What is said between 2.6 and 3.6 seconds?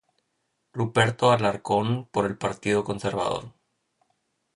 Conservador.